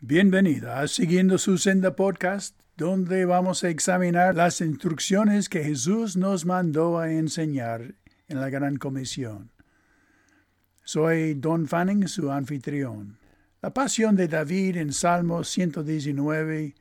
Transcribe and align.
Bienvenida 0.00 0.78
a 0.78 0.86
Siguiendo 0.86 1.38
su 1.38 1.58
Senda 1.58 1.96
Podcast, 1.96 2.56
donde 2.76 3.24
vamos 3.24 3.64
a 3.64 3.68
examinar 3.68 4.36
las 4.36 4.60
instrucciones 4.60 5.48
que 5.48 5.64
Jesús 5.64 6.16
nos 6.16 6.46
mandó 6.46 7.00
a 7.00 7.10
enseñar 7.10 7.96
en 8.28 8.40
la 8.40 8.48
Gran 8.48 8.76
Comisión. 8.76 9.50
Soy 10.84 11.34
Don 11.34 11.66
Fanning, 11.66 12.06
su 12.06 12.30
anfitrión. 12.30 13.18
La 13.60 13.74
pasión 13.74 14.14
de 14.14 14.28
David 14.28 14.76
en 14.76 14.92
Salmo 14.92 15.42
119 15.42 16.76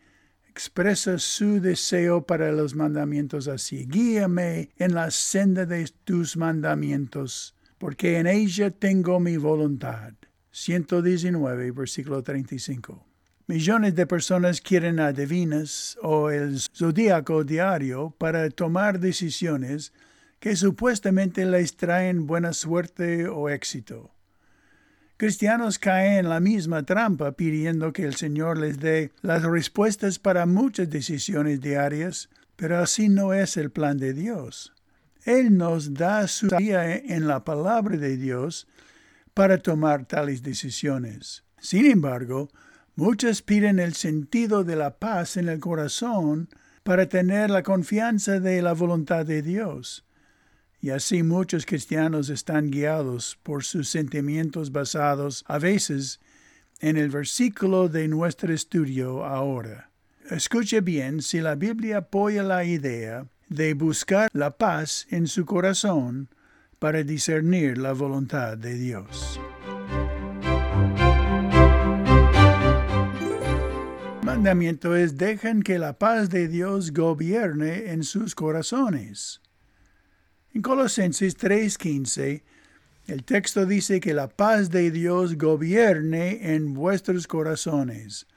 expresa 0.48 1.18
su 1.18 1.60
deseo 1.60 2.24
para 2.24 2.52
los 2.52 2.76
mandamientos 2.76 3.48
así. 3.48 3.88
Guíame 3.88 4.70
en 4.78 4.94
la 4.94 5.10
senda 5.10 5.66
de 5.66 5.90
tus 6.04 6.38
mandamientos, 6.38 7.56
porque 7.80 8.20
en 8.20 8.28
ella 8.28 8.70
tengo 8.70 9.20
mi 9.20 9.38
voluntad. 9.38 10.14
119, 10.58 11.72
versículo 11.72 12.24
35. 12.24 13.06
Millones 13.46 13.94
de 13.94 14.08
personas 14.08 14.60
quieren 14.60 15.00
adivinas 15.00 16.00
o 16.02 16.32
el 16.32 16.60
zodíaco 16.60 17.44
diario 17.44 18.10
para 18.18 18.50
tomar 18.50 19.00
decisiones 19.00 19.94
que 20.40 20.56
supuestamente 20.56 21.46
les 21.46 21.78
traen 21.78 22.26
buena 22.26 22.54
suerte 22.54 23.28
o 23.28 23.50
éxito. 23.50 24.10
Cristianos 25.18 25.78
caen 25.78 26.26
en 26.26 26.30
la 26.30 26.40
misma 26.40 26.84
trampa 26.84 27.34
pidiendo 27.34 27.94
que 27.94 28.04
el 28.06 28.16
Señor 28.16 28.58
les 28.58 28.80
dé 28.80 29.12
las 29.22 29.44
respuestas 29.44 30.18
para 30.18 30.48
muchas 30.48 30.90
decisiones 30.90 31.62
diarias, 31.62 32.30
pero 32.56 32.80
así 32.80 33.10
no 33.10 33.32
es 33.32 33.58
el 33.58 33.70
plan 33.70 34.00
de 34.00 34.14
Dios. 34.14 34.74
Él 35.24 35.56
nos 35.56 35.94
da 35.94 36.28
su 36.28 36.48
guía 36.48 36.96
en 36.96 37.28
la 37.28 37.44
palabra 37.44 37.96
de 37.98 38.18
Dios 38.18 38.68
para 39.38 39.58
tomar 39.58 40.06
tales 40.06 40.42
decisiones. 40.42 41.44
Sin 41.60 41.86
embargo, 41.86 42.50
Muchos 42.98 43.44
piden 43.44 43.78
el 43.78 43.94
sentido 43.94 44.64
de 44.64 44.76
la 44.76 44.98
paz 44.98 45.38
en 45.38 45.50
el 45.50 45.60
corazón 45.60 46.50
para 46.82 47.08
tener 47.08 47.52
la 47.52 47.62
confianza 47.62 48.40
de 48.40 48.60
la 48.64 48.74
voluntad 48.74 49.24
de 49.24 49.44
Dios. 49.44 50.04
Y 50.82 50.90
así 50.90 51.22
muchos 51.22 51.68
cristianos 51.68 52.30
están 52.30 52.72
guiados 52.72 53.38
por 53.44 53.64
sus 53.64 53.88
sentimientos 53.88 54.72
basados 54.72 55.46
a 55.48 55.60
veces 55.60 56.20
en 56.80 56.98
el 56.98 57.10
versículo 57.10 57.88
de 57.88 58.08
nuestro 58.08 58.52
estudio 58.52 59.24
ahora. 59.24 59.92
Escuche 60.32 60.82
bien 60.82 61.22
si 61.22 61.40
la 61.40 61.54
Biblia 61.54 61.98
apoya 61.98 62.42
la 62.42 62.66
idea 62.66 63.28
de 63.48 63.76
buscar 63.76 64.28
la 64.34 64.58
paz 64.58 65.06
en 65.12 65.28
su 65.28 65.46
corazón 65.46 66.30
para 66.80 67.04
discernir 67.04 67.78
la 67.78 67.94
voluntad 67.94 68.58
de 68.58 68.76
Dios. 68.76 69.40
mandamiento 74.38 74.96
es 74.96 75.18
dejen 75.18 75.64
que 75.64 75.80
la 75.80 75.98
paz 75.98 76.30
de 76.30 76.48
Dios 76.48 76.94
gobierne 76.94 77.92
en 77.92 78.04
sus 78.04 78.36
corazones. 78.36 79.42
En 80.54 80.62
Colosenses 80.62 81.36
3:15, 81.36 82.44
el 83.08 83.24
texto 83.24 83.66
dice 83.66 84.00
que 84.00 84.14
la 84.14 84.28
paz 84.28 84.70
de 84.70 84.92
Dios 84.92 85.40
gobierne 85.40 86.54
en 86.54 86.76
vuestros 86.76 87.26
corazones, 87.26 88.28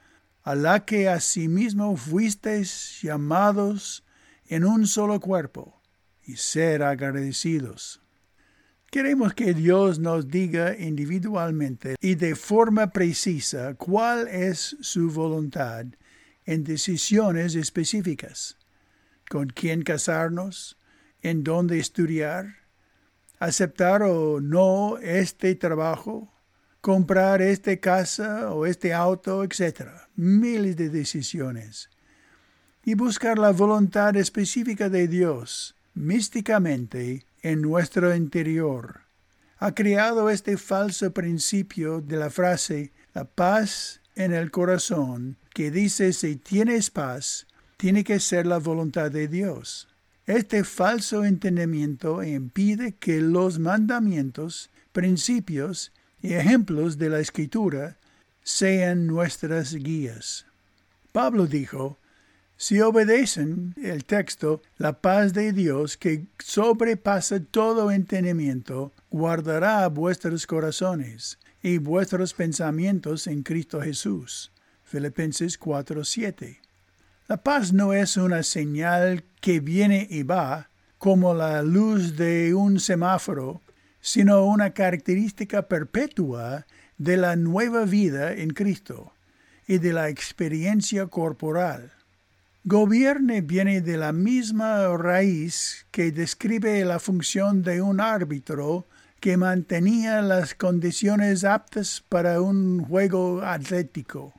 a 0.41 0.55
la 0.55 0.85
que 0.85 1.07
asimismo 1.07 1.95
fuisteis 1.95 2.99
llamados 3.03 4.03
en 4.47 4.65
un 4.65 4.87
solo 4.87 5.19
cuerpo, 5.19 5.81
y 6.23 6.37
ser 6.37 6.81
agradecidos. 6.81 8.01
Queremos 8.91 9.33
que 9.33 9.53
Dios 9.53 9.99
nos 9.99 10.27
diga 10.27 10.77
individualmente 10.77 11.95
y 12.01 12.15
de 12.15 12.35
forma 12.35 12.91
precisa 12.91 13.73
cuál 13.75 14.27
es 14.27 14.75
su 14.81 15.09
voluntad 15.09 15.85
en 16.45 16.65
decisiones 16.65 17.55
específicas. 17.55 18.57
¿Con 19.29 19.47
quién 19.47 19.83
casarnos? 19.83 20.77
¿En 21.21 21.45
dónde 21.45 21.79
estudiar? 21.79 22.57
¿Aceptar 23.39 24.03
o 24.03 24.41
no 24.41 24.97
este 24.97 25.55
trabajo? 25.55 26.29
¿Comprar 26.81 27.41
esta 27.41 27.77
casa 27.77 28.51
o 28.51 28.65
este 28.65 28.93
auto? 28.93 29.45
etcétera? 29.45 30.09
Miles 30.17 30.75
de 30.75 30.89
decisiones. 30.89 31.89
Y 32.83 32.95
buscar 32.95 33.39
la 33.39 33.51
voluntad 33.51 34.17
específica 34.17 34.89
de 34.89 35.07
Dios 35.07 35.77
místicamente 35.93 37.25
en 37.41 37.61
nuestro 37.61 38.15
interior. 38.15 39.01
Ha 39.57 39.73
creado 39.73 40.29
este 40.29 40.57
falso 40.57 41.11
principio 41.11 42.01
de 42.01 42.17
la 42.17 42.29
frase 42.29 42.91
la 43.13 43.25
paz 43.25 44.01
en 44.15 44.33
el 44.33 44.51
corazón, 44.51 45.37
que 45.53 45.71
dice 45.71 46.13
si 46.13 46.35
tienes 46.35 46.89
paz, 46.89 47.47
tiene 47.77 48.03
que 48.03 48.19
ser 48.19 48.45
la 48.45 48.57
voluntad 48.57 49.11
de 49.11 49.27
Dios. 49.27 49.87
Este 50.25 50.63
falso 50.63 51.25
entendimiento 51.25 52.23
impide 52.23 52.93
que 52.93 53.19
los 53.21 53.59
mandamientos, 53.59 54.69
principios 54.91 55.91
y 56.21 56.33
ejemplos 56.33 56.97
de 56.97 57.09
la 57.09 57.19
Escritura 57.19 57.97
sean 58.43 59.07
nuestras 59.07 59.73
guías. 59.73 60.45
Pablo 61.11 61.47
dijo, 61.47 61.97
si 62.61 62.79
obedecen 62.79 63.73
el 63.81 64.05
texto, 64.05 64.61
la 64.77 65.01
paz 65.01 65.33
de 65.33 65.51
Dios 65.51 65.97
que 65.97 66.27
sobrepasa 66.37 67.39
todo 67.39 67.89
entendimiento, 67.89 68.91
guardará 69.09 69.87
vuestros 69.87 70.45
corazones 70.45 71.39
y 71.63 71.79
vuestros 71.79 72.35
pensamientos 72.35 73.25
en 73.25 73.41
Cristo 73.41 73.81
Jesús. 73.81 74.51
Filipenses 74.83 75.57
4:7. 75.57 76.59
La 77.27 77.37
paz 77.37 77.73
no 77.73 77.93
es 77.93 78.15
una 78.15 78.43
señal 78.43 79.23
que 79.39 79.59
viene 79.59 80.05
y 80.07 80.21
va, 80.21 80.69
como 80.99 81.33
la 81.33 81.63
luz 81.63 82.15
de 82.15 82.53
un 82.53 82.79
semáforo, 82.79 83.59
sino 84.01 84.45
una 84.45 84.69
característica 84.69 85.63
perpetua 85.63 86.67
de 86.99 87.17
la 87.17 87.35
nueva 87.35 87.85
vida 87.85 88.33
en 88.33 88.51
Cristo 88.51 89.13
y 89.65 89.79
de 89.79 89.93
la 89.93 90.09
experiencia 90.09 91.07
corporal. 91.07 91.91
Gobierne 92.63 93.41
viene 93.41 93.81
de 93.81 93.97
la 93.97 94.11
misma 94.11 94.95
raíz 94.95 95.87
que 95.89 96.11
describe 96.11 96.85
la 96.85 96.99
función 96.99 97.63
de 97.63 97.81
un 97.81 97.99
árbitro 97.99 98.85
que 99.19 99.35
mantenía 99.35 100.21
las 100.21 100.53
condiciones 100.53 101.43
aptas 101.43 102.03
para 102.07 102.39
un 102.39 102.85
juego 102.85 103.41
atlético. 103.41 104.35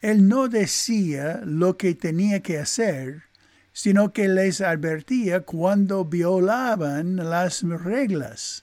Él 0.00 0.28
no 0.28 0.46
decía 0.46 1.40
lo 1.44 1.76
que 1.76 1.96
tenía 1.96 2.42
que 2.42 2.58
hacer, 2.58 3.24
sino 3.72 4.12
que 4.12 4.28
les 4.28 4.60
advertía 4.60 5.40
cuando 5.40 6.04
violaban 6.04 7.16
las 7.16 7.64
reglas. 7.64 8.62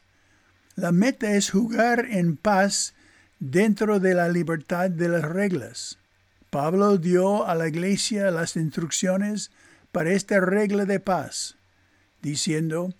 La 0.77 0.93
meta 0.93 1.33
es 1.33 1.51
jugar 1.51 2.05
en 2.09 2.37
paz 2.37 2.93
dentro 3.39 3.99
de 3.99 4.13
la 4.13 4.29
libertad 4.29 4.89
de 4.89 5.09
las 5.09 5.23
reglas. 5.23 5.97
Pablo 6.55 6.97
dio 6.97 7.45
a 7.45 7.53
la 7.53 7.67
iglesia 7.67 8.31
las 8.31 8.55
instrucciones 8.55 9.51
para 9.91 10.13
esta 10.13 10.39
regla 10.39 10.85
de 10.85 11.01
paz, 11.01 11.57
diciendo, 12.21 12.93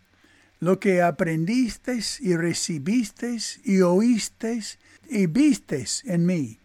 lo 0.60 0.82
que 0.82 1.02
aprendisteis 1.02 2.20
y 2.20 2.36
recibisteis 2.36 3.62
y 3.64 3.80
oísteis 3.80 4.78
y 5.10 5.28
visteis 5.28 6.04
en 6.04 6.26
mí, 6.26 6.60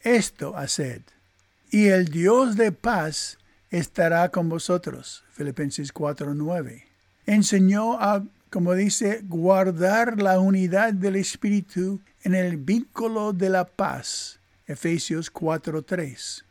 esto 0.00 0.56
haced. 0.56 1.02
Y 1.70 1.88
el 1.88 2.06
Dios 2.06 2.56
de 2.56 2.72
paz 2.72 3.36
estará 3.68 4.30
con 4.30 4.48
vosotros. 4.48 5.24
Filipenses 5.32 5.92
4:9. 5.92 6.84
Enseñó 7.26 8.00
a, 8.00 8.24
como 8.48 8.72
dice, 8.72 9.20
guardar 9.28 10.22
la 10.22 10.40
unidad 10.40 10.94
del 10.94 11.16
Espíritu 11.16 12.00
en 12.22 12.34
el 12.34 12.56
vínculo 12.56 13.34
de 13.34 13.50
la 13.50 13.66
paz 13.66 14.39
Efesios 14.70 15.32
4:3. 15.32 16.44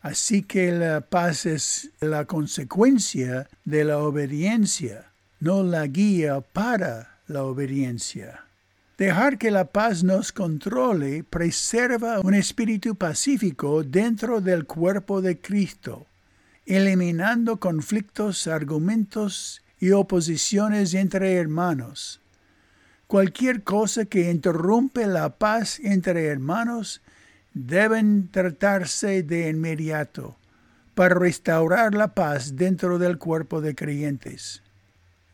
Así 0.00 0.42
que 0.42 0.72
la 0.72 1.02
paz 1.02 1.44
es 1.44 1.90
la 2.00 2.24
consecuencia 2.24 3.48
de 3.64 3.84
la 3.84 3.98
obediencia, 3.98 5.12
no 5.40 5.62
la 5.62 5.86
guía 5.86 6.40
para 6.40 7.18
la 7.26 7.44
obediencia. 7.44 8.44
Dejar 8.96 9.36
que 9.36 9.50
la 9.50 9.66
paz 9.66 10.04
nos 10.04 10.32
controle 10.32 11.22
preserva 11.22 12.20
un 12.20 12.32
espíritu 12.32 12.94
pacífico 12.94 13.82
dentro 13.82 14.40
del 14.40 14.64
cuerpo 14.64 15.20
de 15.20 15.38
Cristo, 15.38 16.06
eliminando 16.64 17.58
conflictos, 17.58 18.46
argumentos 18.46 19.60
y 19.78 19.90
oposiciones 19.90 20.94
entre 20.94 21.34
hermanos. 21.34 22.20
Cualquier 23.06 23.64
cosa 23.64 24.06
que 24.06 24.30
interrumpe 24.30 25.06
la 25.06 25.28
paz 25.36 25.78
entre 25.80 26.24
hermanos 26.24 27.02
deben 27.56 28.28
tratarse 28.30 29.22
de 29.22 29.48
inmediato 29.48 30.36
para 30.94 31.14
restaurar 31.14 31.94
la 31.94 32.14
paz 32.14 32.54
dentro 32.54 32.98
del 32.98 33.16
cuerpo 33.16 33.62
de 33.62 33.74
creyentes. 33.74 34.62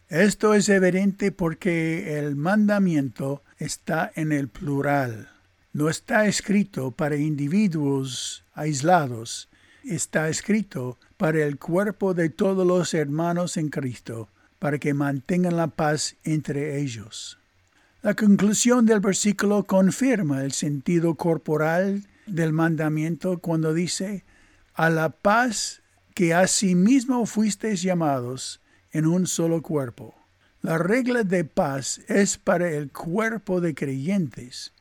Esto 0.09 0.55
es 0.55 0.69
evidente 0.69 1.33
porque 1.33 2.19
el 2.19 2.37
mandamiento 2.37 3.43
está 3.59 4.13
en 4.15 4.31
el 4.31 4.49
plural. 4.49 5.31
no 5.73 5.89
está 5.89 6.27
escrito 6.27 6.93
para 6.93 7.17
individuos 7.17 8.45
aislados, 8.55 9.49
está 9.83 10.29
escrito 10.29 10.99
para 11.17 11.43
el 11.43 11.59
cuerpo 11.59 12.15
de 12.15 12.29
todos 12.29 12.65
los 12.65 12.95
hermanos 12.95 13.57
en 13.57 13.69
Cristo, 13.69 14.29
para 14.61 14.79
que 14.79 14.95
mantengan 14.95 15.57
la 15.57 15.69
paz 15.69 16.15
entre 16.23 16.79
ellos. 16.79 17.39
La 18.03 18.15
conclusión 18.15 18.85
del 18.85 19.01
versículo 19.01 19.65
confirma 19.65 20.45
el 20.45 20.53
sentido 20.53 21.15
corporal 21.15 22.05
del 22.35 22.53
mandamiento 22.53 23.39
cuando 23.39 23.75
dice, 23.75 24.25
a 24.75 24.91
la 24.91 25.11
paz 25.11 25.83
que 26.15 26.35
asimismo 26.35 27.27
fuisteis 27.27 27.83
llamados 27.83 28.61
en 28.91 29.07
un 29.07 29.27
solo 29.27 29.63
cuerpo. 29.63 30.15
La 30.61 30.79
regla 30.79 31.25
de 31.25 31.45
paz 31.45 32.01
es 32.09 32.39
para 32.39 32.71
el 32.71 32.91
cuerpo 32.93 33.61
de 33.61 33.75
creyentes 33.75 34.73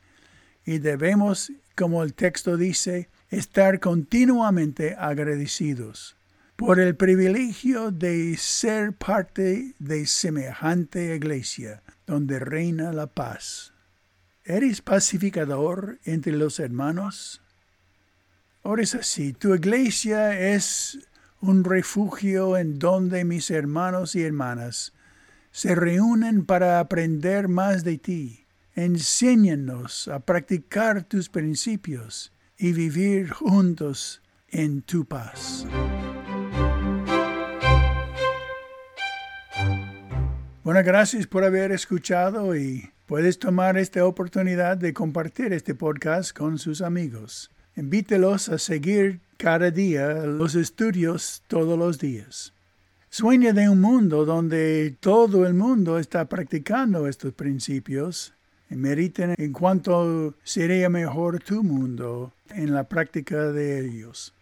y 0.65 0.79
debemos, 0.79 1.51
como 1.75 2.03
el 2.03 2.13
texto 2.13 2.57
dice, 2.57 3.09
estar 3.29 3.79
continuamente 3.79 4.95
agradecidos 4.97 6.15
por 6.55 6.79
el 6.79 6.95
privilegio 6.95 7.89
de 7.89 8.37
ser 8.37 8.93
parte 8.93 9.73
de 9.79 10.05
semejante 10.05 11.15
iglesia 11.15 11.81
donde 12.05 12.37
reina 12.37 12.93
la 12.93 13.07
paz. 13.07 13.73
¿Eres 14.43 14.81
pacificador 14.81 15.99
entre 16.03 16.33
los 16.33 16.59
hermanos? 16.59 17.43
Ahora 18.63 18.81
es 18.81 18.95
así, 18.95 19.33
tu 19.33 19.53
iglesia 19.53 20.53
es 20.53 20.97
un 21.41 21.63
refugio 21.63 22.57
en 22.57 22.79
donde 22.79 23.23
mis 23.23 23.51
hermanos 23.51 24.15
y 24.15 24.23
hermanas 24.23 24.93
se 25.51 25.75
reúnen 25.75 26.45
para 26.45 26.79
aprender 26.79 27.49
más 27.49 27.83
de 27.83 27.99
ti. 27.99 28.47
Enséñanos 28.73 30.07
a 30.07 30.19
practicar 30.21 31.03
tus 31.03 31.29
principios 31.29 32.33
y 32.57 32.73
vivir 32.73 33.29
juntos 33.29 34.23
en 34.47 34.81
tu 34.81 35.05
paz. 35.05 35.67
Bueno, 40.63 40.81
gracias 40.83 41.27
por 41.27 41.43
haber 41.43 41.71
escuchado 41.71 42.55
y 42.55 42.91
puedes 43.11 43.39
tomar 43.39 43.77
esta 43.77 44.05
oportunidad 44.05 44.77
de 44.77 44.93
compartir 44.93 45.51
este 45.51 45.75
podcast 45.75 46.31
con 46.31 46.57
sus 46.57 46.81
amigos. 46.81 47.51
Invítelos 47.75 48.47
a 48.47 48.57
seguir 48.57 49.19
cada 49.35 49.69
día 49.69 50.13
los 50.25 50.55
estudios 50.55 51.43
todos 51.47 51.77
los 51.77 51.99
días. 51.99 52.53
Sueña 53.09 53.51
de 53.51 53.67
un 53.67 53.81
mundo 53.81 54.23
donde 54.23 54.95
todo 55.01 55.45
el 55.45 55.53
mundo 55.53 55.99
está 55.99 56.23
practicando 56.23 57.05
estos 57.05 57.33
principios 57.33 58.33
y 58.69 58.75
mediten 58.75 59.35
en 59.37 59.51
cuánto 59.51 60.35
sería 60.45 60.87
mejor 60.87 61.41
tu 61.43 61.63
mundo 61.63 62.31
en 62.47 62.73
la 62.73 62.85
práctica 62.85 63.51
de 63.51 63.87
ellos. 63.87 64.33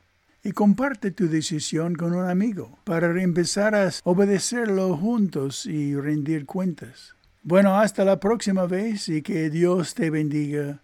Y 0.44 0.52
comparte 0.52 1.10
tu 1.10 1.28
decisión 1.28 1.96
con 1.96 2.14
un 2.14 2.30
amigo 2.30 2.78
para 2.84 3.20
empezar 3.20 3.74
a 3.74 3.90
obedecerlo 4.04 4.96
juntos 4.96 5.66
y 5.66 5.96
rendir 5.96 6.46
cuentas. 6.46 7.16
Bueno, 7.42 7.80
hasta 7.80 8.04
la 8.04 8.20
próxima 8.20 8.66
vez 8.66 9.08
y 9.08 9.22
que 9.22 9.50
Dios 9.50 9.96
te 9.96 10.10
bendiga 10.10 10.82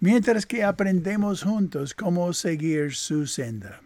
mientras 0.00 0.46
que 0.46 0.62
aprendemos 0.62 1.42
juntos 1.42 1.92
cómo 1.92 2.32
seguir 2.32 2.94
su 2.94 3.26
senda. 3.26 3.80